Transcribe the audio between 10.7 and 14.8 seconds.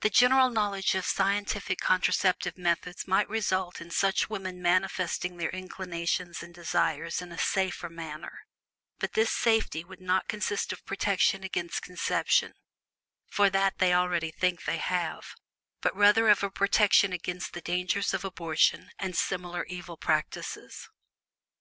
of protection against conception (for that they already think they